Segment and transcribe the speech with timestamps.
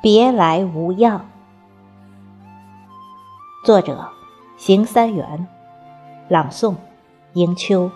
[0.00, 1.28] 别来无恙。
[3.64, 4.08] 作者：
[4.56, 5.48] 邢三元，
[6.28, 6.76] 朗诵：
[7.32, 7.90] 迎秋。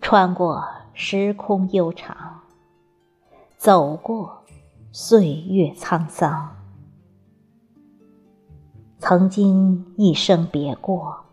[0.00, 2.40] 穿过时空悠长，
[3.58, 4.42] 走过
[4.90, 6.56] 岁月沧桑。
[9.06, 11.24] 曾经一生别过，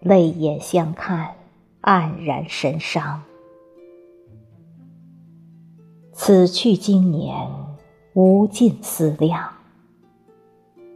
[0.00, 1.36] 泪眼相看，
[1.80, 3.22] 黯然神伤。
[6.12, 7.48] 此去经年，
[8.14, 9.48] 无尽思量。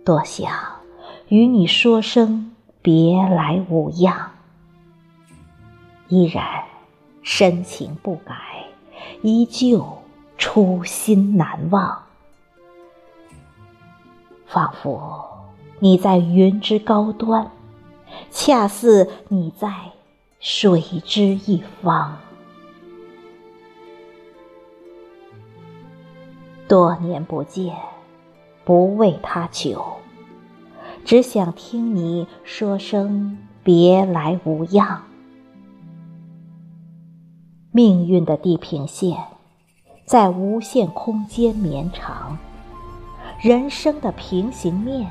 [0.05, 0.53] 多想
[1.29, 2.51] 与你说声
[2.83, 4.33] 别来无恙，
[6.09, 6.65] 依然。
[7.23, 8.35] 深情不改，
[9.23, 9.87] 依旧
[10.37, 12.03] 初心难忘。
[14.47, 15.36] 仿佛
[15.79, 17.51] 你在云之高端，
[18.31, 19.73] 恰似你在
[20.41, 22.17] 水之一方。
[26.67, 27.77] 多年不见，
[28.65, 29.85] 不为他求，
[31.05, 35.03] 只想听你说声别来无恙。
[37.71, 39.17] 命运的地平线，
[40.07, 42.37] 在无限空间绵长；
[43.39, 45.09] 人生的平行面，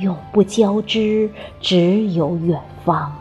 [0.00, 3.12] 永不交织，只有远方。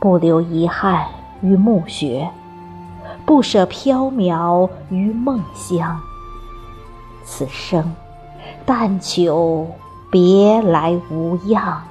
[0.00, 1.06] 不留遗憾
[1.42, 2.28] 于墓穴，
[3.24, 6.00] 不舍缥缈于梦乡。
[7.24, 7.94] 此生，
[8.66, 9.68] 但求
[10.10, 11.82] 别来无恙。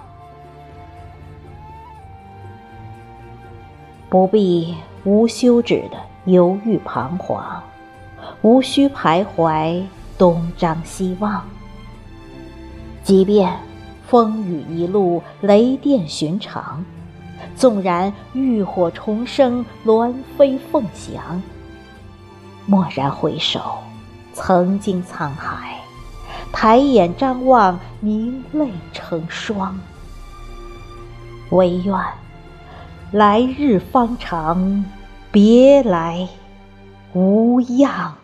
[4.09, 4.75] 不必
[5.06, 7.63] 无休止的犹豫彷徨，
[8.41, 9.81] 无需徘徊
[10.18, 11.41] 东张西望。
[13.03, 13.59] 即便
[14.07, 16.85] 风雨一路雷电寻常，
[17.56, 21.41] 纵然浴火重生鸾飞凤翔，
[22.67, 23.59] 蓦然回首，
[24.34, 25.78] 曾经沧海；
[26.51, 29.78] 抬眼张望，凝泪成霜。
[31.50, 31.94] 唯愿。
[33.12, 34.85] 来日方长，
[35.31, 36.29] 别来
[37.13, 38.16] 无恙。